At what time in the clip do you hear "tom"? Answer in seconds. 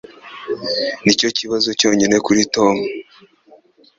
2.55-2.75